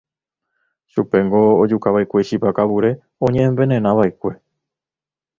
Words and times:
Chupéngo 0.91 1.41
ojukava'ekue 1.63 2.21
chipa 2.27 2.49
kavure 2.57 2.91
oñe'envenenava'ekue. 3.25 4.31